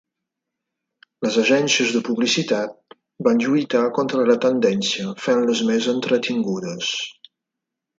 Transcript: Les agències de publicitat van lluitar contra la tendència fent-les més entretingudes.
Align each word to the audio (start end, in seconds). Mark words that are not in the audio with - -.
Les 1.25 1.37
agències 1.41 1.91
de 1.97 2.01
publicitat 2.07 2.97
van 3.29 3.45
lluitar 3.45 3.85
contra 4.01 4.27
la 4.33 4.41
tendència 4.49 5.15
fent-les 5.31 5.67
més 5.73 5.91
entretingudes. 5.99 6.95